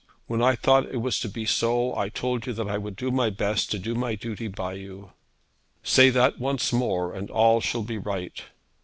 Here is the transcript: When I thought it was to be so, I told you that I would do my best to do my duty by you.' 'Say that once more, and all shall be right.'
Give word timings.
When 0.25 0.41
I 0.41 0.55
thought 0.55 0.87
it 0.89 0.97
was 0.97 1.19
to 1.19 1.29
be 1.29 1.45
so, 1.45 1.95
I 1.95 2.09
told 2.09 2.47
you 2.47 2.53
that 2.53 2.67
I 2.67 2.79
would 2.79 2.95
do 2.95 3.11
my 3.11 3.29
best 3.29 3.69
to 3.69 3.77
do 3.77 3.93
my 3.93 4.15
duty 4.15 4.47
by 4.47 4.73
you.' 4.73 5.11
'Say 5.83 6.09
that 6.09 6.39
once 6.39 6.73
more, 6.73 7.13
and 7.13 7.29
all 7.29 7.61
shall 7.61 7.83
be 7.83 7.99
right.' 7.99 8.41